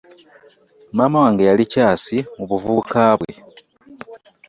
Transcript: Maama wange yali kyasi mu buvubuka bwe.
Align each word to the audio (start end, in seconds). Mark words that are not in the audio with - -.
Maama 0.95 1.17
wange 1.23 1.43
yali 1.49 1.63
kyasi 1.71 2.17
mu 2.35 2.43
buvubuka 2.49 3.01
bwe. 3.19 3.33